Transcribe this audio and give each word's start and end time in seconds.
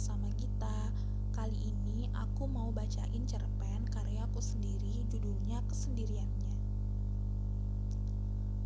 bersama 0.00 0.32
Gita. 0.32 0.80
Kali 1.36 1.60
ini 1.60 2.08
aku 2.16 2.48
mau 2.48 2.72
bacain 2.72 3.20
cerpen 3.28 3.84
karyaku 3.92 4.40
sendiri, 4.40 5.04
judulnya 5.12 5.60
Kesendiriannya. 5.68 6.56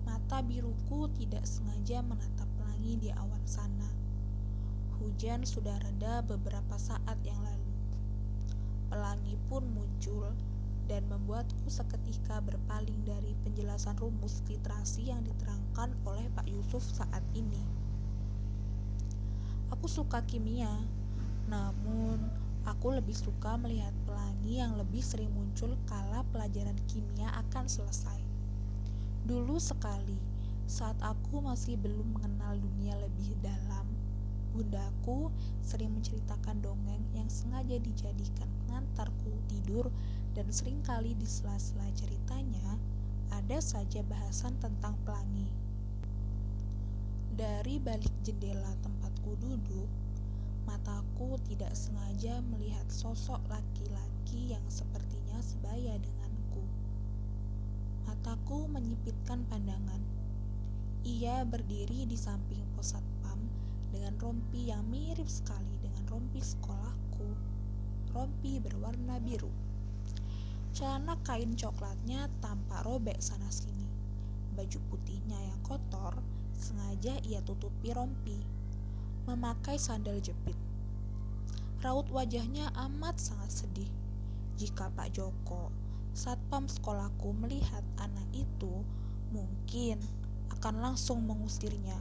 Mata 0.06 0.38
biruku 0.46 1.10
tidak 1.18 1.42
sengaja 1.42 2.06
menatap 2.06 2.46
pelangi 2.54 3.02
di 3.02 3.10
awan 3.10 3.42
sana. 3.50 3.90
Hujan 5.02 5.42
sudah 5.42 5.74
reda 5.82 6.22
beberapa 6.22 6.78
saat 6.78 7.18
yang 7.26 7.42
lalu. 7.42 7.74
Pelangi 8.94 9.34
pun 9.50 9.66
muncul 9.74 10.30
dan 10.86 11.02
membuatku 11.10 11.66
seketika 11.66 12.38
berpaling 12.46 13.02
dari 13.02 13.34
penjelasan 13.42 13.98
rumus 13.98 14.38
literasi 14.46 15.10
yang 15.10 15.26
diterangkan 15.26 15.98
oleh 16.06 16.30
Pak 16.30 16.46
Yusuf 16.46 16.86
saat 16.86 17.26
ini. 17.34 17.66
Aku 19.74 19.90
suka 19.90 20.22
kimia, 20.22 20.70
namun 21.48 22.20
aku 22.64 22.96
lebih 22.96 23.12
suka 23.12 23.60
melihat 23.60 23.92
pelangi 24.08 24.60
yang 24.60 24.76
lebih 24.80 25.04
sering 25.04 25.28
muncul 25.32 25.76
kala 25.84 26.24
pelajaran 26.32 26.76
kimia 26.88 27.28
akan 27.48 27.68
selesai. 27.68 28.20
Dulu 29.24 29.56
sekali, 29.60 30.16
saat 30.64 30.96
aku 31.04 31.44
masih 31.44 31.76
belum 31.76 32.16
mengenal 32.16 32.56
dunia 32.56 32.96
lebih 32.96 33.36
dalam, 33.44 33.84
bundaku 34.56 35.28
sering 35.60 35.92
menceritakan 35.92 36.62
dongeng 36.64 37.04
yang 37.12 37.28
sengaja 37.28 37.76
dijadikan 37.80 38.48
pengantarku 38.64 39.32
tidur 39.50 39.90
dan 40.32 40.48
sering 40.48 40.80
kali 40.80 41.12
di 41.18 41.26
sela-sela 41.28 41.88
ceritanya 41.92 42.78
ada 43.34 43.58
saja 43.58 44.00
bahasan 44.06 44.56
tentang 44.62 44.94
pelangi. 45.02 45.50
Dari 47.34 47.82
balik 47.82 48.14
jendela 48.22 48.70
tempatku 48.78 49.34
duduk, 49.42 49.90
mataku 50.64 51.40
tidak 51.46 51.72
sengaja 51.72 52.40
melihat 52.52 52.84
sosok 52.90 53.40
laki-laki 53.48 54.52
yang 54.52 54.64
sepertinya 54.68 55.38
sebaya 55.40 55.96
denganku. 56.00 56.64
Mataku 58.04 58.68
menyipitkan 58.68 59.44
pandangan. 59.48 60.00
Ia 61.04 61.44
berdiri 61.44 62.08
di 62.08 62.16
samping 62.16 62.64
pos 62.72 62.96
satpam 62.96 63.40
dengan 63.92 64.16
rompi 64.16 64.72
yang 64.72 64.84
mirip 64.88 65.28
sekali 65.28 65.76
dengan 65.80 66.04
rompi 66.08 66.40
sekolahku. 66.40 67.28
Rompi 68.12 68.58
berwarna 68.58 69.20
biru. 69.20 69.52
Celana 70.74 71.20
kain 71.22 71.54
coklatnya 71.54 72.26
tampak 72.42 72.82
robek 72.82 73.20
sana-sini. 73.20 73.86
Baju 74.56 74.78
putihnya 74.90 75.38
yang 75.38 75.60
kotor 75.62 76.18
Sengaja 76.54 77.18
ia 77.26 77.42
tutupi 77.42 77.90
rompi, 77.90 78.38
memakai 79.24 79.80
sandal 79.80 80.20
jepit. 80.20 80.56
Raut 81.80 82.08
wajahnya 82.08 82.72
amat 82.88 83.20
sangat 83.20 83.50
sedih. 83.64 83.90
Jika 84.56 84.88
Pak 84.94 85.12
Joko, 85.16 85.68
satpam 86.16 86.68
sekolahku 86.70 87.34
melihat 87.36 87.84
anak 88.00 88.24
itu, 88.32 88.84
mungkin 89.34 90.00
akan 90.54 90.80
langsung 90.80 91.24
mengusirnya, 91.24 91.98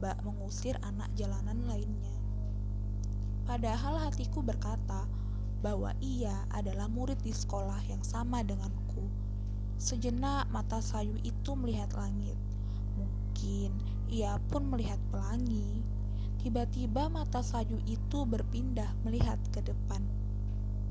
bak 0.00 0.20
mengusir 0.26 0.76
anak 0.84 1.08
jalanan 1.16 1.64
lainnya. 1.64 2.16
Padahal 3.44 4.00
hatiku 4.00 4.40
berkata 4.40 5.06
bahwa 5.64 5.96
ia 6.00 6.44
adalah 6.52 6.88
murid 6.92 7.20
di 7.24 7.32
sekolah 7.32 7.80
yang 7.88 8.04
sama 8.04 8.44
denganku. 8.44 9.08
Sejenak 9.80 10.48
mata 10.52 10.80
sayu 10.80 11.16
itu 11.24 11.52
melihat 11.56 11.92
langit 11.96 12.36
Mungkin 13.34 13.74
ia 14.06 14.38
pun 14.46 14.70
melihat 14.70 14.96
pelangi. 15.10 15.82
Tiba-tiba 16.44 17.08
mata 17.08 17.40
Sayu 17.40 17.80
itu 17.88 18.28
berpindah 18.28 18.92
melihat 19.00 19.40
ke 19.48 19.64
depan, 19.64 20.04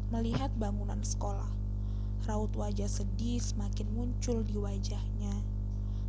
melihat 0.09 0.49
bangunan 0.57 0.97
sekolah. 1.05 1.53
Raut 2.25 2.49
wajah 2.57 2.89
sedih 2.89 3.37
semakin 3.37 3.85
muncul 3.93 4.41
di 4.41 4.57
wajahnya, 4.57 5.29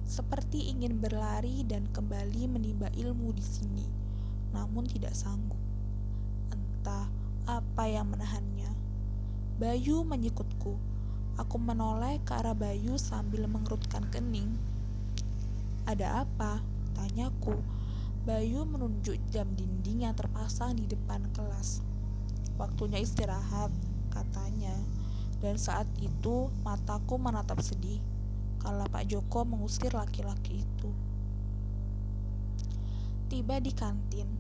seperti 0.08 0.72
ingin 0.72 0.96
berlari 0.96 1.60
dan 1.68 1.84
kembali 1.92 2.48
menimba 2.56 2.88
ilmu 2.96 3.36
di 3.36 3.44
sini, 3.44 3.84
namun 4.56 4.88
tidak 4.88 5.12
sanggup. 5.12 5.60
Entah 6.48 7.04
apa 7.44 7.84
yang 7.84 8.08
menahannya. 8.16 8.72
Bayu 9.60 10.08
menyikutku. 10.08 10.80
Aku 11.36 11.60
menoleh 11.60 12.16
ke 12.24 12.32
arah 12.32 12.56
Bayu 12.56 12.96
sambil 12.96 13.44
mengerutkan 13.44 14.08
kening 14.08 14.56
ada 15.84 16.24
apa? 16.24 16.64
Tanyaku. 16.96 17.60
Bayu 18.24 18.64
menunjuk 18.64 19.20
jam 19.28 19.52
dinding 19.52 20.08
yang 20.08 20.16
terpasang 20.16 20.80
di 20.80 20.88
depan 20.88 21.28
kelas. 21.36 21.84
Waktunya 22.56 23.04
istirahat, 23.04 23.68
katanya. 24.08 24.72
Dan 25.44 25.60
saat 25.60 25.84
itu 26.00 26.48
mataku 26.64 27.20
menatap 27.20 27.60
sedih 27.60 28.00
kalau 28.64 28.88
Pak 28.88 29.12
Joko 29.12 29.44
mengusir 29.44 29.92
laki-laki 29.92 30.64
itu. 30.64 30.88
Tiba 33.28 33.60
di 33.60 33.76
kantin, 33.76 34.32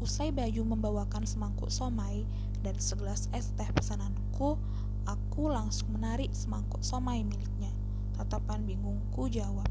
usai 0.00 0.32
Bayu 0.32 0.64
membawakan 0.64 1.28
semangkuk 1.28 1.68
somai 1.68 2.24
dan 2.64 2.80
segelas 2.80 3.28
es 3.36 3.52
teh 3.52 3.68
pesananku, 3.68 4.56
aku 5.04 5.52
langsung 5.52 5.92
menarik 5.92 6.32
semangkuk 6.32 6.80
somai 6.80 7.20
miliknya. 7.20 7.68
Tatapan 8.16 8.64
bingungku 8.64 9.28
jawab, 9.28 9.68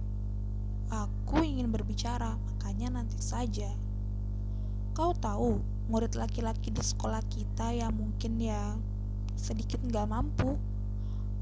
Aku 0.93 1.41
ingin 1.41 1.73
berbicara, 1.73 2.37
makanya 2.45 3.01
nanti 3.01 3.17
saja. 3.17 3.73
Kau 4.93 5.17
tahu, 5.17 5.59
murid 5.89 6.13
laki-laki 6.13 6.69
di 6.69 6.81
sekolah 6.81 7.25
kita 7.29 7.73
yang 7.73 7.93
mungkin 7.97 8.37
ya 8.37 8.77
sedikit 9.33 9.81
nggak 9.81 10.07
mampu. 10.07 10.55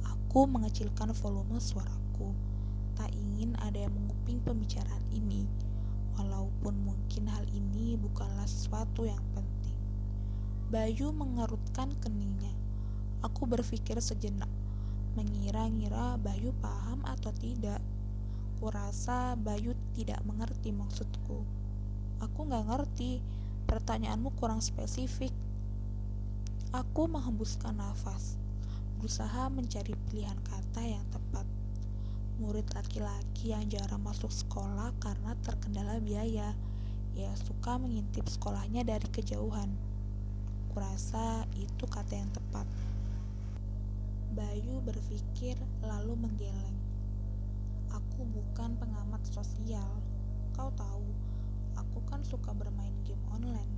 Aku 0.07 0.49
mengecilkan 0.49 1.11
volume 1.13 1.59
suaraku. 1.59 2.31
Tak 2.97 3.11
ingin 3.13 3.53
ada 3.61 3.83
yang 3.83 3.93
menguping 3.93 4.39
pembicaraan 4.41 5.05
ini, 5.11 5.45
walaupun 6.17 6.73
mungkin 6.81 7.27
hal 7.29 7.45
ini 7.51 7.99
bukanlah 7.99 8.47
sesuatu 8.47 9.05
yang 9.05 9.21
penting. 9.35 9.77
Bayu 10.73 11.13
mengerutkan 11.13 11.93
keningnya. 12.01 12.49
Aku 13.21 13.45
berpikir 13.45 13.99
sejenak, 14.01 14.49
mengira-ngira 15.13 16.17
Bayu 16.17 16.55
paham 16.63 17.05
atau 17.05 17.29
tidak. 17.37 17.83
Aku 18.63 18.71
rasa 18.79 19.35
Bayu 19.35 19.75
tidak 19.91 20.23
mengerti 20.23 20.71
maksudku. 20.71 21.43
Aku 22.23 22.47
nggak 22.47 22.63
ngerti, 22.63 23.19
pertanyaanmu 23.67 24.31
kurang 24.39 24.63
spesifik. 24.63 25.35
Aku 26.71 27.11
menghembuskan 27.11 27.75
nafas, 27.75 28.39
berusaha 28.95 29.51
mencari 29.51 29.99
pilihan 30.07 30.39
kata 30.47 30.79
yang 30.79 31.03
tepat. 31.11 31.43
Murid 32.39 32.63
laki-laki 32.71 33.51
yang 33.51 33.67
jarang 33.67 33.99
masuk 33.99 34.31
sekolah 34.31 34.95
karena 34.95 35.35
terkendala 35.43 35.99
biaya. 35.99 36.55
Ia 37.19 37.35
suka 37.35 37.75
mengintip 37.75 38.31
sekolahnya 38.31 38.87
dari 38.87 39.11
kejauhan. 39.11 39.75
Kurasa 40.71 41.43
itu 41.59 41.83
kata 41.83 42.15
yang 42.15 42.31
tepat. 42.31 42.63
Bayu 44.31 44.79
berpikir 44.87 45.59
lalu 45.83 46.15
menggeleng. 46.15 46.82
Aku 48.13 48.29
bukan 48.29 48.77
pengamat 48.77 49.25
sosial. 49.25 49.89
Kau 50.53 50.69
tahu, 50.77 51.09
aku 51.73 51.97
kan 52.05 52.21
suka 52.21 52.53
bermain 52.53 52.93
game 53.01 53.25
online. 53.33 53.73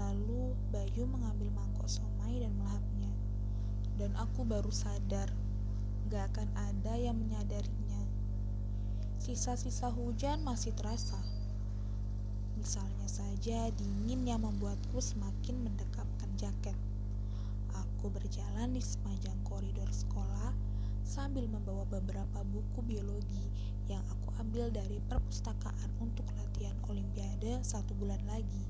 Lalu 0.00 0.56
Bayu 0.72 1.04
mengambil 1.04 1.52
mangkok 1.52 1.92
somai 1.92 2.40
dan 2.40 2.56
melahapnya. 2.56 3.12
Dan 4.00 4.16
aku 4.16 4.48
baru 4.48 4.72
sadar, 4.72 5.28
gak 6.08 6.24
akan 6.32 6.48
ada 6.72 6.96
yang 6.96 7.20
menyadarinya. 7.20 8.00
Sisa-sisa 9.20 9.92
hujan 9.92 10.40
masih 10.40 10.72
terasa. 10.72 11.20
Misalnya 12.56 13.12
saja 13.12 13.68
dingin 13.76 14.24
yang 14.24 14.40
membuatku 14.40 15.04
semakin 15.04 15.68
mendekapkan 15.68 16.32
jaket. 16.40 16.80
Aku 17.76 18.08
berjalan 18.08 18.72
di 18.72 18.80
sepanjang 18.80 19.36
koridor 19.44 19.92
sekolah 19.92 20.67
sambil 21.08 21.48
membawa 21.48 21.88
beberapa 21.88 22.44
buku 22.52 22.84
biologi 22.84 23.48
yang 23.88 24.04
aku 24.12 24.28
ambil 24.44 24.68
dari 24.68 25.00
perpustakaan 25.08 25.88
untuk 26.04 26.28
latihan 26.36 26.76
olimpiade 26.84 27.64
satu 27.64 27.96
bulan 27.96 28.20
lagi. 28.28 28.68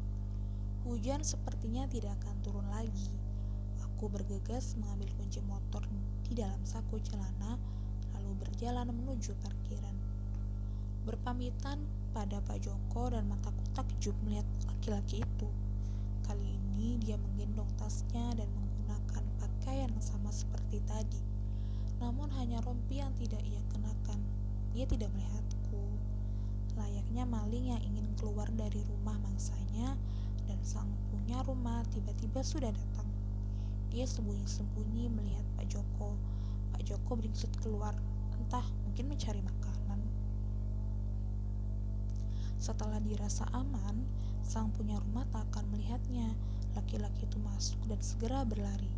Hujan 0.86 1.26
sepertinya 1.26 1.90
tidak 1.90 2.14
akan 2.22 2.38
turun 2.46 2.66
lagi. 2.70 3.10
Aku 3.82 4.06
bergegas 4.06 4.78
mengambil 4.78 5.10
kunci 5.18 5.42
motor 5.50 5.82
di 6.30 6.38
dalam 6.38 6.62
saku 6.62 7.02
celana, 7.02 7.58
lalu 8.14 8.30
berjalan 8.38 8.86
menuju 8.86 9.34
parkiran. 9.42 9.98
Berpamitan 11.10 11.82
pada 12.14 12.38
Pak 12.46 12.62
Joko 12.62 13.10
dan 13.10 13.26
mataku 13.26 13.66
takjub 13.74 14.14
melihat 14.22 14.46
laki-laki 14.70 15.26
itu. 15.26 15.50
Kali 16.22 16.54
ini 16.54 17.02
dia 17.02 17.18
menggendong 17.18 17.68
tasnya 17.74 18.38
dan 18.38 18.46
menggunakan 18.54 19.26
pakaian 19.42 19.90
yang 19.90 20.04
sama 20.06 20.30
seperti 20.30 20.78
tadi 20.86 21.27
namun 21.98 22.30
hanya 22.38 22.62
rompi 22.62 23.02
yang 23.02 23.10
tidak 23.18 23.42
ia 23.42 23.62
kenakan. 23.74 24.20
Ia 24.74 24.86
tidak 24.86 25.10
melihatku. 25.14 25.82
Layaknya 26.78 27.26
maling 27.26 27.74
yang 27.74 27.82
ingin 27.82 28.06
keluar 28.14 28.46
dari 28.54 28.78
rumah 28.86 29.18
mangsanya, 29.18 29.98
dan 30.46 30.58
sang 30.62 30.88
punya 31.10 31.42
rumah 31.44 31.82
tiba-tiba 31.90 32.40
sudah 32.40 32.70
datang. 32.70 33.08
Dia 33.90 34.06
sembunyi-sembunyi 34.06 35.10
melihat 35.10 35.44
Pak 35.58 35.66
Joko. 35.68 36.14
Pak 36.72 36.82
Joko 36.86 37.18
beringsut 37.18 37.50
keluar, 37.58 37.96
entah 38.38 38.64
mungkin 38.86 39.10
mencari 39.10 39.42
makanan. 39.42 40.00
Setelah 42.58 43.02
dirasa 43.02 43.46
aman, 43.54 44.06
sang 44.46 44.70
punya 44.74 44.98
rumah 45.02 45.26
tak 45.34 45.46
akan 45.50 45.74
melihatnya. 45.74 46.30
Laki-laki 46.76 47.26
itu 47.26 47.38
masuk 47.42 47.80
dan 47.90 47.98
segera 47.98 48.46
berlari. 48.46 48.97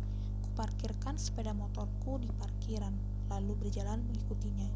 Kuparkirkan 0.51 1.15
sepeda 1.15 1.55
motorku 1.55 2.19
di 2.19 2.27
parkiran, 2.35 2.91
lalu 3.31 3.55
berjalan 3.55 4.03
mengikutinya. 4.03 4.67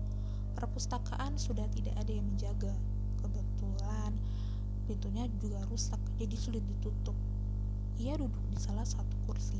Perpustakaan 0.55 1.35
sudah 1.35 1.67
tidak 1.75 1.91
ada 1.99 2.15
yang 2.15 2.23
menjaga. 2.31 2.71
Kebetulan 3.19 4.15
pintunya 4.87 5.27
juga 5.35 5.59
rusak, 5.67 5.99
jadi 6.15 6.31
sulit 6.39 6.63
ditutup. 6.63 7.11
Ia 7.99 8.15
duduk 8.15 8.39
di 8.47 8.55
salah 8.55 8.87
satu 8.87 9.19
kursi, 9.27 9.59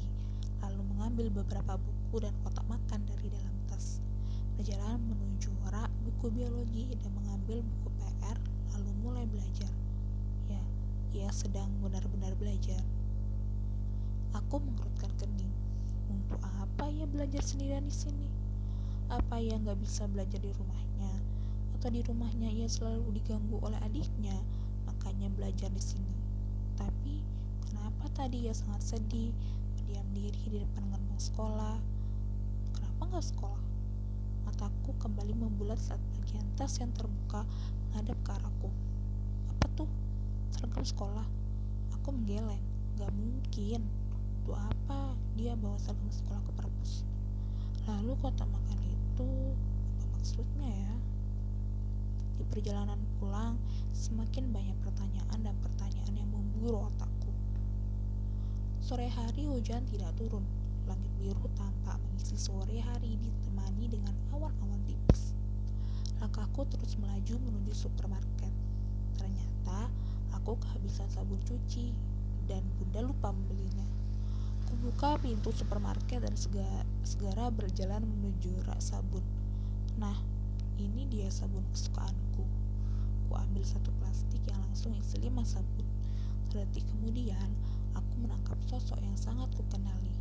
lalu 0.63 0.87
mengambil 0.95 1.43
beberapa 1.43 1.75
buku 1.75 2.23
dan 2.23 2.31
kotak 2.47 2.63
makan 2.71 3.03
dari 3.03 3.27
dalam 3.27 3.55
tas. 3.67 3.99
Berjalan 4.55 5.03
menuju 5.11 5.51
rak 5.67 5.91
buku 6.07 6.31
biologi 6.31 6.95
dan 6.95 7.11
mengambil 7.11 7.59
buku 7.59 7.91
PR, 7.99 8.39
lalu 8.71 8.91
mulai 9.03 9.27
belajar. 9.27 9.67
Ya, 10.47 10.63
ia 11.11 11.27
sedang 11.35 11.67
benar-benar 11.83 12.31
belajar. 12.39 12.79
Aku 14.31 14.63
mengerutkan 14.63 15.11
kening. 15.19 15.64
Untuk 16.11 16.39
apa 16.43 16.89
ia 16.91 17.05
belajar 17.09 17.41
sendirian 17.41 17.85
di 17.85 17.95
sini? 17.95 18.27
Apa 19.09 19.37
ia 19.37 19.57
nggak 19.57 19.79
bisa 19.81 20.09
belajar 20.09 20.41
di 20.41 20.49
rumahnya? 20.49 21.13
Atau 21.77 21.93
di 21.93 22.01
rumahnya 22.01 22.49
ia 22.49 22.65
selalu 22.65 23.21
diganggu 23.21 23.61
oleh 23.61 23.77
adiknya? 23.85 24.37
makanya 25.05 25.29
belajar 25.37 25.69
di 25.69 25.83
sini. 25.85 26.17
Tapi 26.81 27.21
kenapa 27.61 28.09
tadi 28.09 28.49
ia 28.49 28.53
sangat 28.57 28.97
sedih, 28.97 29.29
berdiam 29.77 30.05
diri 30.17 30.41
di 30.49 30.57
depan 30.65 30.81
gerbang 30.89 31.21
sekolah? 31.21 31.77
Kenapa 32.73 33.01
nggak 33.05 33.25
sekolah? 33.29 33.63
Mataku 34.49 34.97
kembali 34.97 35.33
membulat 35.37 35.77
saat 35.77 36.01
bagian 36.17 36.41
tas 36.57 36.81
yang 36.81 36.89
terbuka 36.97 37.45
menghadap 37.85 38.17
ke 38.25 38.31
arahku. 38.33 38.69
Apa 39.53 39.65
tuh? 39.77 39.89
Seragam 40.49 40.81
sekolah. 40.81 41.25
Aku 42.01 42.09
menggeleng. 42.09 42.65
Gak 42.97 43.13
mungkin. 43.13 43.85
Untuk 44.45 44.61
apa 44.61 45.17
dia 45.33 45.57
bawa 45.57 45.73
seragam 45.81 46.05
sekolah 46.13 46.37
ke 46.45 46.51
perpus? 46.53 47.01
Lalu 47.89 48.13
kotak 48.21 48.45
makan 48.45 48.77
itu 48.77 49.57
apa 49.97 50.05
maksudnya 50.13 50.69
ya? 50.69 50.93
Di 52.37 52.45
perjalanan 52.53 53.01
pulang, 53.17 53.57
semakin 53.89 54.53
banyak 54.53 54.77
pertanyaan 54.85 55.41
dan 55.41 55.57
pertanyaan 55.65 56.13
yang 56.13 56.29
memburu 56.29 56.77
otakku. 56.77 57.33
Sore 58.85 59.09
hari 59.09 59.49
hujan 59.49 59.81
tidak 59.89 60.13
turun. 60.13 60.45
Langit 60.85 61.09
biru 61.17 61.49
tampak 61.57 61.97
mengisi 62.05 62.37
sore 62.37 62.77
hari 62.85 63.17
ditemani 63.17 63.89
dengan 63.89 64.13
awan-awan 64.29 64.77
tipis. 64.85 65.33
Langkahku 66.21 66.69
terus 66.69 67.01
melaju 67.01 67.49
menuju 67.49 67.73
supermarket. 67.73 68.53
Ternyata 69.17 69.89
aku 70.37 70.53
kehabisan 70.61 71.09
sabun 71.09 71.41
cuci 71.49 71.97
dan 72.45 72.61
bunda 72.77 73.01
lupa 73.09 73.33
membelinya. 73.33 74.04
Kubuka 74.65 75.21
pintu 75.21 75.53
supermarket 75.53 76.25
dan 76.25 76.33
segera, 77.05 77.53
berjalan 77.53 78.01
menuju 78.01 78.65
rak 78.65 78.81
sabun. 78.81 79.21
Nah, 80.01 80.17
ini 80.81 81.05
dia 81.05 81.29
sabun 81.29 81.61
kesukaanku. 81.69 82.41
Ku 83.29 83.33
ambil 83.33 83.61
satu 83.61 83.93
plastik 84.01 84.41
yang 84.49 84.57
langsung 84.65 84.97
isi 84.97 85.21
lima 85.21 85.45
sabun. 85.45 85.85
Sedetik 86.49 86.81
kemudian, 86.89 87.53
aku 87.93 88.25
menangkap 88.25 88.57
sosok 88.65 88.97
yang 89.05 89.13
sangat 89.13 89.51
kukenali. 89.53 90.15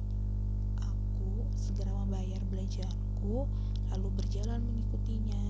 Aku 0.82 1.48
segera 1.56 1.94
membayar 2.04 2.42
belanjaanku, 2.52 3.48
lalu 3.96 4.08
berjalan 4.18 4.60
mengikutinya. 4.60 5.40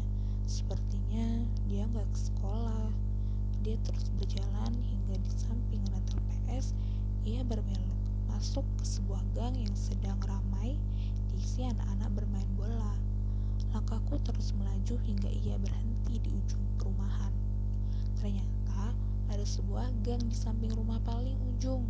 Sepertinya 0.47 1.43
dia 1.67 1.89
nggak 1.91 2.07
ke 2.15 2.19
sekolah. 2.31 2.93
Dia 3.67 3.75
terus 3.83 4.13
berjalan 4.21 4.77
hingga 4.87 5.17
di 5.19 5.31
samping 5.35 5.83
rental 5.89 6.21
PS, 6.29 6.77
ia 7.25 7.41
berbelok 7.41 8.04
masuk 8.35 8.67
ke 8.75 8.83
sebuah 8.83 9.23
gang 9.39 9.55
yang 9.55 9.71
sedang 9.79 10.19
ramai 10.27 10.75
diisi 11.31 11.63
anak-anak 11.71 12.19
bermain 12.19 12.51
bola. 12.59 12.99
Langkahku 13.71 14.19
terus 14.27 14.51
melaju 14.59 14.99
hingga 15.07 15.31
ia 15.31 15.55
berhenti 15.55 16.19
di 16.19 16.35
ujung 16.35 16.67
perumahan. 16.75 17.31
Ternyata 18.19 18.91
ada 19.31 19.47
sebuah 19.47 19.87
gang 20.03 20.19
di 20.27 20.35
samping 20.35 20.75
rumah 20.75 20.99
paling 21.07 21.39
ujung. 21.55 21.87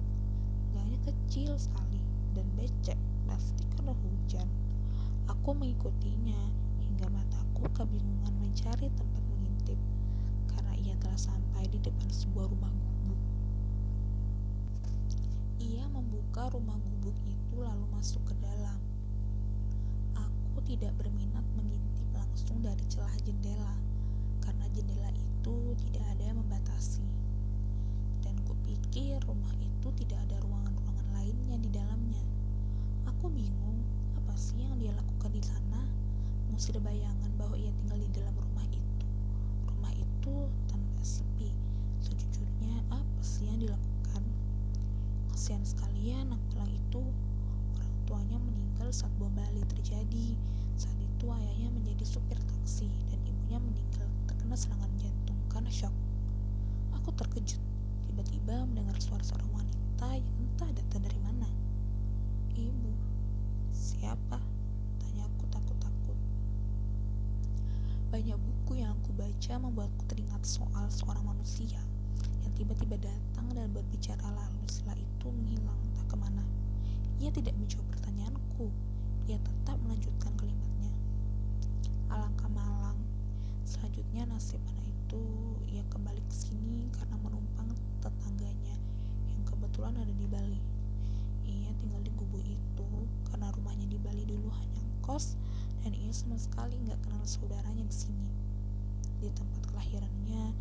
Gangnya 0.76 1.00
kecil 1.08 1.56
sekali 1.56 2.04
dan 2.36 2.44
becek 2.60 3.00
pasti 3.24 3.64
karena 3.72 3.96
hujan. 3.96 4.48
Aku 5.32 5.56
mengikutinya 5.56 6.52
hingga 6.76 7.08
mataku 7.08 7.72
kebingungan 7.72 8.36
mencari 8.36 8.92
tempat 8.92 9.22
mengintip 9.32 9.80
karena 10.52 10.76
ia 10.76 10.92
telah 11.00 11.16
sampai 11.16 11.64
di 11.72 11.80
depan 11.80 12.12
sebuah 12.12 12.52
rumah 12.52 12.68
gubuk. 12.68 12.93
Ia 15.64 15.88
membuka 15.88 16.52
rumah 16.52 16.76
gubuk 16.76 17.16
itu 17.24 17.56
lalu 17.56 17.88
masuk 17.96 18.20
ke 18.28 18.36
dalam 18.44 18.76
tidak 20.64 20.96
berminat 20.96 21.44
mengintip 21.60 22.08
langsung 22.16 22.64
dari 22.64 22.80
celah 22.88 23.12
jendela, 23.20 23.76
karena 24.40 24.64
jendela 24.72 25.12
itu 25.12 25.76
tidak 25.76 26.04
ada 26.16 26.24
yang 26.24 26.40
membatasi. 26.40 27.04
Dan 28.24 28.32
kupikir 28.48 29.20
rumah 29.28 29.52
itu 29.60 29.88
tidak 30.00 30.24
ada 30.24 30.40
ruangan-ruangan 30.40 31.08
lainnya 31.12 31.56
di 31.60 31.68
dalamnya. 31.68 32.24
Aku 33.12 33.28
bingung, 33.28 33.84
apa 34.16 34.32
sih 34.40 34.56
yang 34.56 34.80
dia 34.80 34.96
lakukan 34.96 35.36
di 35.36 35.42
sana? 35.44 35.84
Musir 36.48 36.80
bayangan 36.80 37.30
bahwa 37.36 37.60
ia 37.60 37.70
tinggal 37.84 38.00
di 38.00 38.08
dalam 38.16 38.32
rumah 38.32 38.64
itu. 38.72 39.04
Rumah 39.68 39.92
itu 39.92 40.34
tanpa 40.64 41.02
sepi. 41.04 41.52
Sejujurnya, 42.00 42.88
apa 42.88 43.20
sih 43.20 43.52
yang 43.52 43.60
dilakukan? 43.60 43.93
Kasihan 45.44 45.60
sekalian 45.60 46.32
anak 46.32 46.72
itu 46.72 47.04
orang 47.76 47.92
tuanya 48.08 48.40
meninggal 48.40 48.88
saat 48.88 49.12
bom 49.20 49.28
Bali 49.36 49.60
terjadi 49.68 50.40
saat 50.72 50.96
itu 50.96 51.28
ayahnya 51.28 51.68
menjadi 51.68 52.00
supir 52.00 52.40
taksi 52.48 52.88
dan 53.12 53.20
ibunya 53.28 53.60
meninggal 53.60 54.08
terkena 54.24 54.56
serangan 54.56 54.88
jantung 54.96 55.36
karena 55.52 55.68
shock. 55.68 55.92
Aku 56.96 57.12
terkejut 57.12 57.60
tiba-tiba 58.08 58.64
mendengar 58.64 58.96
suara 59.04 59.20
seorang 59.20 59.52
wanita 59.52 60.16
yang 60.16 60.32
entah 60.40 60.70
datang 60.80 61.04
dari 61.04 61.20
mana. 61.20 61.52
Ibu, 62.56 62.92
siapa? 63.68 64.40
Tanya 64.96 65.28
aku 65.28 65.44
takut-takut. 65.52 66.16
Banyak 68.08 68.40
buku 68.40 68.80
yang 68.80 68.96
aku 68.96 69.12
baca 69.12 69.60
membuatku 69.60 70.08
teringat 70.08 70.40
soal 70.48 70.88
seorang 70.88 71.36
manusia 71.36 71.84
yang 72.44 72.52
tiba-tiba 72.52 73.00
datang 73.00 73.46
dan 73.56 73.72
berbicara 73.72 74.28
lalu 74.36 74.62
setelah 74.68 75.00
itu 75.00 75.26
menghilang 75.32 75.80
entah 75.88 76.04
ke 76.04 76.16
mana. 76.20 76.44
Ia 77.16 77.32
tidak 77.32 77.56
menjawab 77.56 77.88
pertanyaanku. 77.88 78.68
Ia 79.24 79.40
tetap 79.40 79.80
melanjutkan 79.80 80.36
kalimatnya. 80.36 80.92
Alangkah 82.12 82.52
malang. 82.52 83.00
Selanjutnya 83.64 84.28
nasib 84.28 84.60
anak 84.68 84.84
itu 84.84 85.24
ia 85.72 85.80
kembali 85.88 86.20
ke 86.28 86.34
sini 86.36 86.92
karena 86.92 87.16
menumpang 87.24 87.72
tetangganya 88.04 88.76
yang 89.24 89.40
kebetulan 89.48 89.96
ada 89.96 90.12
di 90.12 90.28
Bali. 90.28 90.60
Ia 91.48 91.72
tinggal 91.80 92.04
di 92.04 92.12
gubuk 92.12 92.44
itu 92.44 92.88
karena 93.32 93.48
rumahnya 93.56 93.88
di 93.88 93.96
Bali 93.96 94.28
dulu 94.28 94.52
hanya 94.52 94.84
kos 95.00 95.40
dan 95.80 95.96
ia 95.96 96.12
sama 96.12 96.36
sekali 96.36 96.76
nggak 96.84 97.00
kenal 97.00 97.24
saudaranya 97.24 97.84
di 97.88 97.96
sini. 97.96 98.28
Di 99.24 99.32
tempat 99.32 99.64
kelahirannya, 99.72 100.52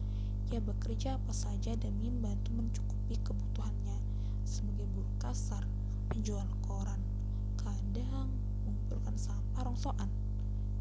ia 0.52 0.60
bekerja 0.60 1.16
apa 1.22 1.32
saja 1.32 1.78
demi 1.80 2.12
membantu 2.12 2.52
mencukupi 2.58 3.16
kebutuhannya 3.24 3.98
sebagai 4.44 4.86
buruh 4.92 5.16
kasar, 5.22 5.64
penjual 6.12 6.46
koran. 6.66 7.00
Kadang 7.56 8.30
mengumpulkan 8.68 9.16
sampah 9.16 9.64
rongsokan. 9.64 10.12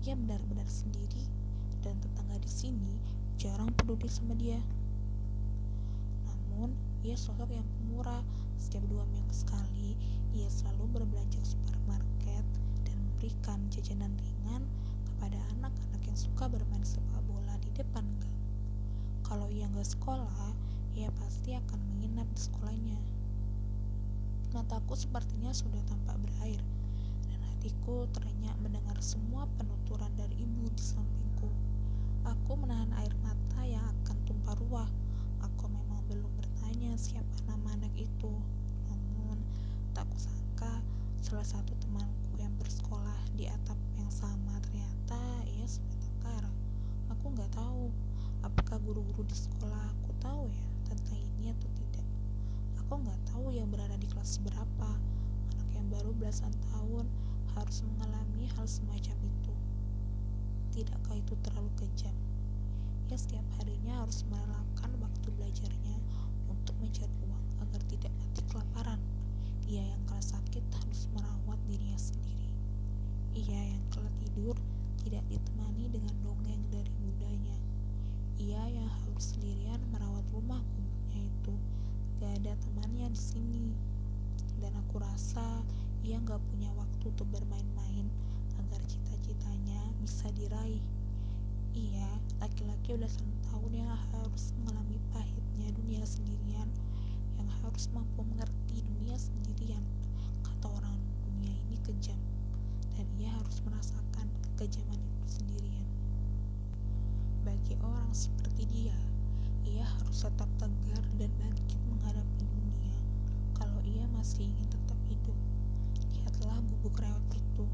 Ia 0.02 0.18
benar-benar 0.18 0.66
sendiri 0.66 1.24
dan 1.82 1.94
tetangga 2.02 2.38
di 2.42 2.50
sini 2.50 2.98
jarang 3.38 3.70
peduli 3.74 4.06
sama 4.10 4.34
dia. 4.34 4.58
Namun, 6.26 6.74
ia 7.02 7.18
sosok 7.18 7.50
yang 7.50 7.66
pemurah. 7.78 8.22
Setiap 8.58 8.86
dua 8.86 9.02
minggu 9.10 9.34
sekali, 9.34 9.98
ia 10.30 10.46
selalu 10.46 11.00
berbelanja 11.00 11.38
ke 11.42 11.48
supermarket 11.48 12.46
dan 12.86 12.94
memberikan 12.94 13.58
jajanan 13.74 14.14
ringan 14.20 14.62
kepada 15.10 15.38
anak-anak 15.58 16.02
yang 16.06 16.18
suka 16.18 16.46
bermain 16.46 16.84
sepak 16.86 17.22
bola 17.26 17.58
di 17.58 17.70
depan 17.74 18.06
gang 18.22 18.31
kalau 19.32 19.48
ia 19.48 19.64
nggak 19.64 19.96
sekolah 19.96 20.52
ia 20.92 21.08
pasti 21.16 21.56
akan 21.56 21.80
menginap 21.88 22.28
di 22.36 22.40
sekolahnya. 22.52 23.00
Nah, 24.52 24.60
Mataku 24.60 24.92
sepertinya 24.92 25.48
sudah 25.56 25.80
tampak 25.88 26.20
berair 26.20 26.60
dan 27.32 27.40
hatiku 27.48 28.04
terenyak 28.12 28.52
mendengar 28.60 28.92
semua 29.00 29.48
penuturan 29.56 30.12
dari 30.20 30.36
ibu 30.36 30.68
di 30.76 30.84
sampingku. 30.84 31.48
Aku 32.28 32.60
menahan 32.60 32.92
air 33.00 33.16
mata 33.24 33.64
yang 33.64 33.80
akan 34.04 34.20
tumpah 34.28 34.52
ruah. 34.68 34.90
Aku 35.48 35.64
memang 35.64 36.04
belum 36.12 36.28
bertanya 36.36 36.92
siapa 37.00 37.32
nama 37.48 37.72
anak 37.72 37.96
itu. 37.96 38.36
Namun 38.92 39.40
tak 39.96 40.12
kusangka 40.12 40.84
salah 41.24 41.48
satu 41.48 41.72
guru-guru 48.82 49.22
di 49.22 49.36
sekolah 49.38 49.94
aku 49.94 50.10
tahu 50.18 50.50
ya 50.50 50.66
tentang 50.90 51.14
ini 51.14 51.54
atau 51.54 51.70
tidak. 51.78 52.06
Aku 52.82 52.98
nggak 52.98 53.20
tahu 53.30 53.54
yang 53.54 53.70
berada 53.70 53.94
di 53.94 54.10
kelas 54.10 54.42
berapa. 54.42 54.90
Anak 55.54 55.70
yang 55.70 55.86
baru 55.86 56.10
belasan 56.10 56.50
tahun 56.74 57.06
harus 57.54 57.78
mengalami 57.86 58.50
hal 58.58 58.66
semacam 58.66 59.16
itu. 59.22 59.54
Tidakkah 60.74 61.14
itu 61.14 61.34
terlalu 61.46 61.70
kejam? 61.78 62.16
Ya 63.06 63.14
setiap 63.14 63.46
harinya 63.62 64.02
harus 64.02 64.26
merelakan 64.26 64.90
waktu 64.98 65.28
belajarnya 65.30 65.96
untuk 66.50 66.74
mencari 66.82 67.14
uang 67.22 67.44
agar 67.62 67.80
tidak 67.86 68.12
mati 68.18 68.42
kelaparan. 68.50 68.98
Ia 69.70 69.94
yang 69.94 70.02
kalau 70.10 70.24
sakit 70.26 70.64
harus 70.74 71.06
merawat 71.14 71.60
dirinya 71.70 72.00
sendiri. 72.02 72.50
Ia 73.38 73.78
yang 73.78 73.84
kalau 73.94 74.10
tidur 74.18 74.58
tidak 75.06 75.22
ditemani 75.30 75.86
dengan 75.86 76.14
dongeng 76.26 76.66
dari 76.74 76.90
budanya. 76.98 77.71
Ia 78.38 78.62
yang 78.70 78.88
harus 78.88 79.36
sendirian 79.36 79.80
merawat 79.92 80.24
rumah 80.32 80.60
gubuknya 80.62 81.26
itu. 81.26 81.54
Gak 82.20 82.32
ada 82.40 82.52
temannya 82.62 83.10
di 83.12 83.20
sini. 83.20 83.66
Dan 84.60 84.72
aku 84.78 85.02
rasa 85.02 85.64
ia 86.06 86.20
gak 86.22 86.40
punya 86.52 86.70
waktu 86.78 87.04
untuk 87.10 87.28
bermain-main 87.34 88.06
agar 88.62 88.80
cita-citanya 88.88 89.80
bisa 90.00 90.30
diraih. 90.32 90.82
Ia 91.72 92.08
laki-laki 92.42 92.98
belasan 92.98 93.28
tahun 93.48 93.86
yang 93.86 93.90
harus 94.12 94.50
mengalami 94.60 94.98
pahitnya 95.14 95.70
dunia 95.78 96.02
sendirian 96.02 96.68
yang 97.38 97.48
harus 97.62 97.86
mampu 97.94 98.26
mengerti 98.26 98.82
dunia 98.82 99.14
sendirian 99.14 99.82
kata 100.42 100.66
orang 100.68 100.98
dunia 101.24 101.54
ini 101.68 101.78
kejam 101.86 102.18
dan 102.98 103.06
ia 103.14 103.30
harus 103.30 103.62
merasakan 103.62 104.26
kekejaman 104.42 104.98
itu 104.98 105.26
sendirian 105.38 105.86
bagi 107.42 107.74
orang 107.82 108.06
seperti 108.14 108.62
dia 108.70 108.94
ia 109.66 109.82
harus 109.98 110.22
tetap 110.22 110.46
tegar 110.62 111.02
dan 111.18 111.30
bangkit 111.42 111.80
menghadapi 111.90 112.44
dunia. 112.46 112.98
Kalau 113.58 113.82
ia 113.82 114.06
masih 114.14 114.46
ingin 114.46 114.68
tetap 114.70 114.94
hidup 115.10 115.34
lihatlah 116.14 116.62
gubuk 116.70 117.02
rewet 117.02 117.34
itu. 117.34 117.66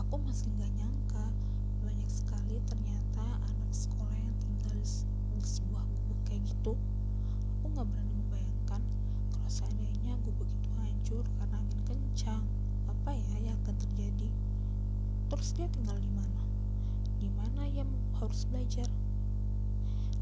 Aku 0.00 0.14
masih 0.24 0.48
gak 0.56 0.72
nyangka 0.72 1.26
banyak 1.84 2.08
sekali 2.08 2.56
ternyata 2.64 3.24
anak 3.44 3.72
sekolah 3.76 4.16
yang 4.16 4.32
tinggal 4.40 4.72
di 4.72 5.44
sebuah 5.44 5.84
gubuk 5.84 6.20
kayak 6.24 6.48
gitu. 6.48 6.72
Aku 7.60 7.66
gak 7.76 7.88
berani 7.92 8.12
membayangkan 8.24 8.80
kalau 9.34 9.50
seandainya 9.52 10.16
gubuk 10.24 10.48
itu 10.48 10.68
hancur 10.80 11.24
karena 11.36 11.60
angin 11.60 11.80
kencang. 11.84 12.44
Apa 12.88 13.12
ya 13.12 13.52
yang 13.52 13.56
akan 13.68 13.76
terjadi? 13.76 14.28
Terus 15.28 15.48
dia 15.52 15.68
tinggal 15.76 16.00
di 16.00 16.08
mana 16.08 16.47
di 17.18 17.26
mana 17.34 17.66
ia 17.66 17.82
harus 18.22 18.46
belajar? 18.46 18.86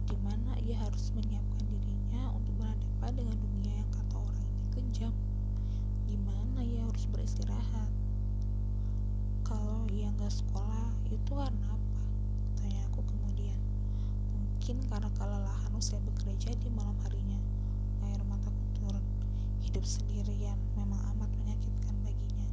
Di 0.08 0.16
mana 0.24 0.56
ia 0.64 0.80
harus 0.80 1.12
menyiapkan 1.12 1.68
dirinya 1.68 2.32
untuk 2.32 2.56
berhadapan 2.56 3.12
dengan 3.12 3.36
dunia 3.36 3.74
yang 3.84 3.90
kata 3.92 4.16
orang 4.16 4.40
ini 4.40 4.64
kejam? 4.72 5.12
Di 6.08 6.16
mana 6.16 6.64
ia 6.64 6.88
harus 6.88 7.04
beristirahat? 7.12 7.92
Kalau 9.44 9.84
ia 9.92 10.08
nggak 10.08 10.32
sekolah 10.32 10.88
itu 11.12 11.32
karena 11.36 11.68
apa? 11.68 12.02
Tanya 12.56 12.80
aku 12.88 13.04
kemudian. 13.04 13.60
Mungkin 14.32 14.80
karena 14.88 15.12
kelelahan 15.20 15.72
usai 15.76 16.00
bekerja 16.00 16.56
di 16.56 16.72
malam 16.72 16.96
harinya. 17.04 17.40
Air 18.08 18.24
mataku 18.24 18.64
turun. 18.80 19.04
Hidup 19.60 19.84
sendirian 19.84 20.56
memang 20.80 20.98
amat 21.12 21.28
menyakitkan 21.44 21.92
baginya. 22.00 22.48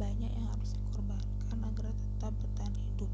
Banyak 0.00 0.32
yang 0.32 0.48
harus 0.48 0.72
dikorbankan 0.80 1.60
agar 1.60 1.92
tetap 1.92 2.32
bertahan 2.40 2.72
hidup 2.72 3.12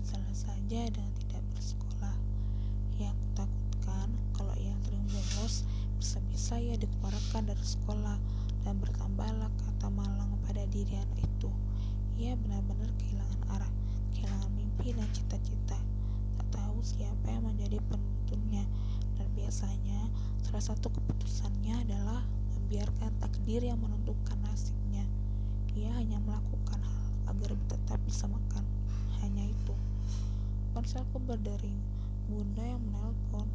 misalnya 0.00 0.32
saja 0.32 0.80
dengan 0.88 1.12
tidak 1.20 1.44
bersekolah. 1.52 2.16
Yang 2.96 3.16
kutakutkan 3.20 4.08
kalau 4.32 4.54
ia 4.56 4.72
sering 4.88 5.04
bolos 5.12 5.68
bisa-bisa 6.00 6.56
ia 6.56 6.80
dikeluarkan 6.80 7.52
dari 7.52 7.64
sekolah 7.64 8.16
dan 8.64 8.80
bertambahlah 8.80 9.52
kata 9.60 9.92
malang 9.92 10.32
pada 10.48 10.64
diri 10.72 10.96
anak 10.96 11.20
itu. 11.20 11.52
Ia 12.16 12.32
benar-benar 12.40 12.88
kehilangan 12.96 13.40
arah 13.52 13.72
kehilangan 14.16 14.52
mimpi 14.56 14.96
dan 14.96 15.08
cita-cita. 15.12 15.76
Tak 16.40 16.48
tahu 16.48 16.80
siapa 16.80 17.28
yang 17.28 17.44
menjadi 17.44 17.76
penuntunnya 17.92 18.64
dan 19.20 19.28
biasanya 19.36 20.08
salah 20.40 20.64
satu 20.64 20.88
keputusannya 20.88 21.84
adalah 21.84 22.24
membiarkan 22.56 23.12
takdir 23.20 23.60
yang 23.60 23.76
menentukan 23.76 24.40
nasibnya. 24.48 25.04
Ia 25.76 25.92
hanya 26.00 26.16
melakukan 26.24 26.80
hal 26.80 27.06
agar 27.36 27.52
tetap 27.68 28.00
bisa 28.08 28.24
makan. 28.24 28.64
Hanya 29.20 29.44
itu 29.44 29.76
ponselku 30.72 31.18
berdering 31.22 31.78
bunda 32.26 32.62
yang 32.62 32.82
menelpon 32.90 33.48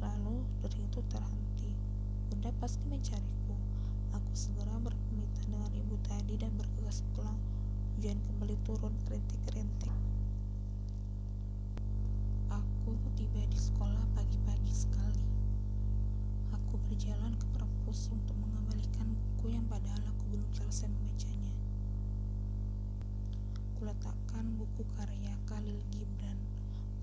lalu 0.00 0.46
dering 0.64 0.86
itu 0.86 1.00
terhenti 1.10 1.70
bunda 2.30 2.50
pasti 2.62 2.82
mencariku 2.86 3.54
aku 4.14 4.32
segera 4.32 4.74
berpamitan 4.80 5.46
dengan 5.50 5.72
ibu 5.74 5.94
tadi 6.06 6.34
dan 6.38 6.50
bergegas 6.54 7.02
pulang 7.14 7.38
Hujan 8.00 8.16
kembali 8.16 8.56
turun 8.64 8.96
kerintik-kerintik. 9.04 9.92
Aku 12.48 12.96
tiba 13.12 13.44
di 13.44 13.58
sekolah 13.60 14.00
pagi-pagi 14.16 14.72
sekali. 14.72 15.20
Aku 16.48 16.80
berjalan 16.88 17.36
ke 17.36 17.44
perpus 17.52 18.08
untuk 18.08 18.32
mengembalikan 18.40 19.04
buku 19.04 19.52
yang 19.52 19.68
padahal 19.68 20.00
aku 20.16 20.32
belum 20.32 20.48
selesai 20.48 20.88
membacanya. 20.88 21.52
Kuletakkan 23.76 24.56
buku 24.56 24.80
karya 24.96 25.36
Khalil 25.44 25.84
Gibran, 25.92 26.40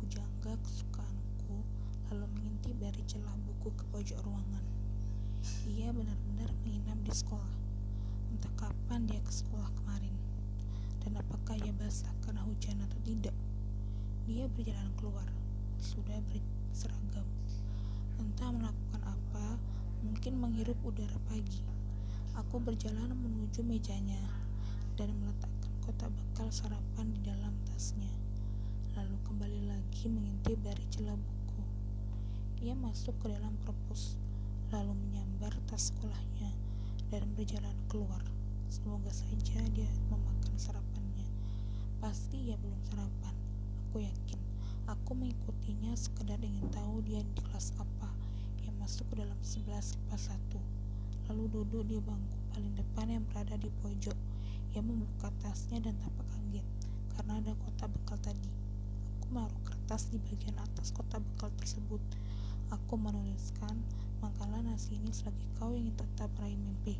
pujangga 0.07 0.55
kesukaanku, 0.63 1.67
lalu 2.07 2.25
mengintip 2.39 2.71
dari 2.79 3.03
celah 3.03 3.35
buku 3.43 3.75
ke 3.75 3.83
pojok 3.91 4.23
ruangan. 4.23 4.63
Ia 5.67 5.91
benar-benar 5.91 6.47
menginap 6.63 6.95
di 7.03 7.11
sekolah. 7.11 7.51
Entah 8.31 8.47
kapan 8.55 9.03
dia 9.03 9.19
ke 9.19 9.27
sekolah 9.27 9.67
kemarin 9.75 10.15
dan 11.03 11.19
apakah 11.19 11.59
ia 11.59 11.75
basah 11.75 12.07
karena 12.23 12.39
hujan 12.47 12.79
atau 12.87 12.95
tidak. 13.03 13.35
Dia 14.31 14.47
berjalan 14.47 14.87
keluar, 14.95 15.27
sudah 15.75 16.23
berseragam. 16.31 17.27
Entah 18.15 18.55
melakukan 18.55 19.03
apa, 19.03 19.59
mungkin 20.07 20.39
menghirup 20.39 20.79
udara 20.87 21.19
pagi. 21.27 21.67
Aku 22.39 22.63
berjalan 22.63 23.11
menuju 23.11 23.59
mejanya 23.59 24.23
dan 24.95 25.11
meletakkan 25.19 25.73
kotak 25.83 26.15
bekal 26.15 26.47
sarapan 26.47 27.11
di 27.11 27.19
dalam 27.27 27.51
tasnya. 27.67 28.26
Lalu 28.97 29.13
kembali 29.29 29.61
lagi 29.69 30.09
mengintip 30.09 30.57
dari 30.65 30.81
celah 30.89 31.13
buku. 31.13 31.61
Ia 32.65 32.73
masuk 32.73 33.13
ke 33.21 33.29
dalam 33.29 33.53
perpus, 33.61 34.17
lalu 34.73 34.97
menyambar 34.97 35.53
tas 35.69 35.93
sekolahnya 35.93 36.49
dan 37.13 37.29
berjalan 37.37 37.77
keluar. 37.93 38.25
Semoga 38.73 39.13
saja 39.13 39.61
dia 39.77 39.85
memakan 40.09 40.55
sarapannya. 40.57 41.29
Pasti 42.01 42.49
ia 42.49 42.57
belum 42.57 42.81
sarapan. 42.89 43.37
Aku 43.85 44.01
yakin. 44.01 44.41
Aku 44.89 45.13
mengikutinya 45.13 45.93
sekedar 45.93 46.41
ingin 46.41 46.65
tahu 46.73 47.05
dia 47.05 47.21
di 47.21 47.41
kelas 47.45 47.77
apa. 47.77 48.09
Ia 48.65 48.73
masuk 48.81 49.13
ke 49.13 49.21
dalam 49.21 49.37
11 49.45 49.93
IPA 49.93 50.17
1. 50.17 51.29
Lalu 51.29 51.43
duduk 51.53 51.85
di 51.85 52.01
bangku 52.01 52.37
paling 52.49 52.73
depan 52.73 53.13
yang 53.13 53.21
berada 53.29 53.61
di 53.61 53.69
pojok. 53.85 54.17
Ia 54.73 54.81
membuka 54.81 55.29
tasnya 55.45 55.85
dan 55.85 55.93
tampak 56.01 56.25
kaget 56.33 56.65
karena 57.13 57.45
ada 57.45 57.53
kotak 57.61 57.93
bekal 57.93 58.17
tadi. 58.25 58.66
Menaruh 59.27 59.59
kertas 59.67 60.07
di 60.07 60.19
bagian 60.23 60.55
atas 60.63 60.95
kotak 60.95 61.19
bekal 61.19 61.51
tersebut. 61.59 61.99
Aku 62.71 62.95
menuliskan 62.95 63.75
makalah 64.23 64.63
nasi 64.63 64.95
ini 64.95 65.11
selagi 65.11 65.47
kau 65.59 65.75
ingin 65.75 65.95
tetap 65.99 66.31
meraih 66.39 66.55
mimpi. 66.55 66.95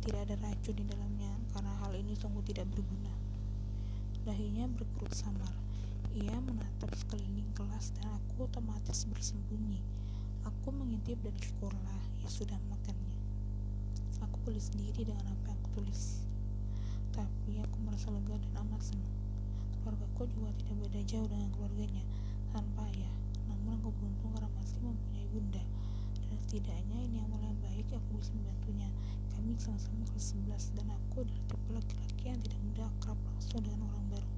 Tidak 0.00 0.20
ada 0.28 0.36
racun 0.40 0.76
di 0.76 0.84
dalamnya, 0.84 1.32
karena 1.52 1.72
hal 1.84 1.92
ini 1.96 2.16
sungguh 2.16 2.44
tidak 2.44 2.68
berguna. 2.72 3.12
Dahinya 4.24 4.68
berkerut 4.68 5.12
samar. 5.16 5.52
Ia 6.12 6.36
menatap 6.42 6.92
sekeliling 6.96 7.48
kelas 7.56 7.96
dan 7.96 8.12
aku 8.12 8.44
otomatis 8.48 9.08
bersembunyi. 9.08 9.80
Aku 10.44 10.72
mengintip 10.72 11.20
dan 11.20 11.36
syukurlah 11.36 12.00
ia 12.20 12.28
sudah 12.28 12.56
makannya. 12.68 13.16
Aku 14.24 14.36
tulis 14.44 14.68
sendiri 14.72 15.08
dengan 15.08 15.24
apa 15.32 15.52
yang 15.52 15.56
aku 15.60 15.68
tulis. 15.80 16.24
Tapi 17.12 17.60
aku 17.60 17.76
merasa 17.84 18.08
lega 18.12 18.36
dan 18.36 18.52
amat 18.64 18.82
senang. 18.84 19.19
Keluargaku 19.80 20.28
juga 20.36 20.52
tidak 20.60 20.76
beda 20.84 21.00
jauh 21.08 21.24
dengan 21.24 21.48
keluarganya, 21.56 22.04
tanpa 22.52 22.84
ayah. 22.92 23.14
Namun 23.48 23.80
aku 23.80 23.88
beruntung 23.96 24.28
karena 24.36 24.52
masih 24.60 24.76
mempunyai 24.84 25.26
bunda. 25.32 25.64
Dan 26.28 26.36
setidaknya 26.44 26.98
ini 27.00 27.16
yang 27.16 27.32
mulai 27.32 27.56
baik 27.64 27.88
aku 27.88 28.20
bisa 28.20 28.28
membantunya. 28.36 28.92
Kami 29.32 29.56
sama-sama 29.56 30.04
kelas 30.12 30.36
11 30.36 30.76
dan 30.76 30.86
aku 30.92 31.24
adalah 31.24 31.40
tipe 31.48 31.70
laki-laki 31.72 32.24
yang 32.28 32.40
tidak 32.44 32.60
mudah 32.60 32.86
akrab 32.92 33.18
langsung 33.24 33.60
dengan 33.64 33.80
orang 33.88 34.06
baru. 34.12 34.30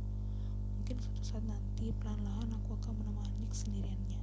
Mungkin 0.78 0.96
suatu 1.02 1.22
saat 1.26 1.44
nanti 1.50 1.90
pelan-pelan 1.98 2.50
aku 2.62 2.70
akan 2.78 2.92
menemani 3.02 3.44
kesendiriannya. 3.50 4.20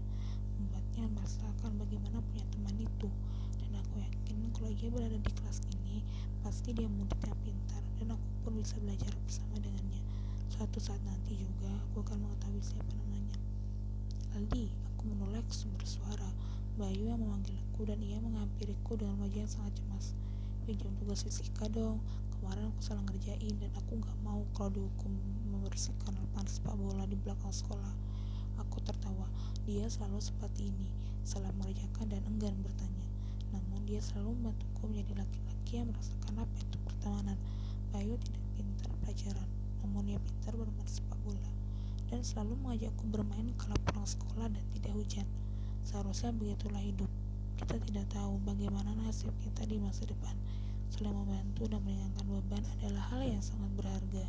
Membuatnya 0.55 1.03
merasakan 1.19 1.71
bagaimana 1.83 2.23
punya 2.31 2.47
teman 2.47 2.75
itu. 2.79 3.11
Dan 3.59 3.75
aku 3.75 3.99
yakin 3.99 4.37
kalau 4.55 4.71
ia 4.71 4.87
berada 4.87 5.19
di 5.19 5.31
kelas 5.35 5.59
ini 5.75 5.99
pasti 6.47 6.71
dia 6.71 6.87
yang 6.87 6.95
pintar 7.43 7.83
dan 7.99 8.15
aku 8.15 8.27
pun 8.47 8.55
bisa 8.55 8.79
belajar 8.79 9.11
bersama 9.27 9.59
dengannya 9.59 10.08
suatu 10.59 10.75
saat 10.83 10.99
nanti 11.07 11.39
juga 11.39 11.71
aku 11.71 12.03
akan 12.03 12.19
mengetahui 12.19 12.59
siapa 12.59 12.91
namanya. 12.91 13.39
Aldi 14.35 14.67
aku 14.91 15.07
menolak 15.07 15.47
sumber 15.55 15.87
suara 15.87 16.35
Bayu 16.75 17.07
yang 17.07 17.23
memanggilku 17.23 17.87
dan 17.87 17.95
ia 18.03 18.19
menghampiriku 18.19 18.99
dengan 18.99 19.23
wajah 19.23 19.47
yang 19.47 19.47
sangat 19.47 19.79
cemas. 19.79 20.19
Pinjam 20.67 20.91
tugas 20.99 21.23
fisika 21.23 21.63
dong. 21.71 22.03
Kemarin 22.35 22.75
aku 22.75 22.79
salah 22.83 22.99
ngerjain 23.07 23.55
dan 23.55 23.71
aku 23.71 24.03
gak 24.03 24.19
mau 24.19 24.43
kalau 24.51 24.67
dihukum 24.75 25.15
membersihkan 25.47 26.11
lapangan 26.11 26.51
sepak 26.51 26.75
bola 26.75 27.07
di 27.07 27.15
belakang 27.15 27.55
sekolah. 27.55 27.95
Aku 28.59 28.83
tertawa. 28.83 29.31
Dia 29.63 29.87
selalu 29.87 30.19
seperti 30.19 30.75
ini 30.75 30.91
salah 31.23 31.55
mengerjakan 31.55 32.11
dan 32.11 32.19
enggan 32.27 32.59
bertanya. 32.59 33.07
Namun 33.55 33.87
dia 33.87 34.03
selalu 34.03 34.35
membantuku 34.35 34.91
menjadi 34.91 35.23
laki-laki 35.23 35.71
yang 35.79 35.87
merasakan 35.87 36.43
apa 36.43 36.57
itu 36.59 36.75
pertemanan. 36.83 37.39
Bayu 37.95 38.19
tidak 38.19 38.43
pintar 38.59 38.91
pelajaran 39.07 39.58
namun 39.83 40.09
dia 40.09 40.19
pintar 40.19 40.53
bermain 40.55 40.89
sepak 40.89 41.19
bola 41.23 41.49
dan 42.09 42.25
selalu 42.25 42.57
mengajakku 42.65 43.05
bermain 43.13 43.47
kalau 43.55 43.77
pulang 43.85 44.07
sekolah 44.07 44.47
dan 44.49 44.63
tidak 44.73 44.93
hujan. 44.97 45.27
Seharusnya 45.85 46.33
begitulah 46.33 46.81
hidup. 46.81 47.09
Kita 47.57 47.77
tidak 47.77 48.05
tahu 48.09 48.41
bagaimana 48.45 48.95
nasib 49.05 49.33
kita 49.45 49.67
di 49.69 49.77
masa 49.77 50.09
depan. 50.09 50.33
Saling 50.89 51.13
membantu 51.13 51.69
dan 51.69 51.85
meringankan 51.85 52.25
beban 52.25 52.63
adalah 52.79 53.03
hal 53.13 53.21
yang 53.21 53.43
sangat 53.43 53.69
berharga. 53.77 54.25